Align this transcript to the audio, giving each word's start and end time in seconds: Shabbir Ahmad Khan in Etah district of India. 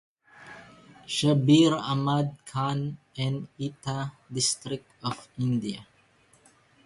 Shabbir 1.15 1.71
Ahmad 1.91 2.27
Khan 2.49 2.97
in 3.25 3.33
Etah 3.61 4.15
district 4.33 4.89
of 5.05 5.27
India. 5.37 5.85